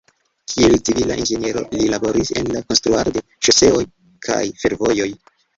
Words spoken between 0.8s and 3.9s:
civila inĝeniero li laboris en la konstruado de ŝoseoj